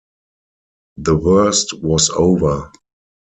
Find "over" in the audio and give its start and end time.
2.09-2.71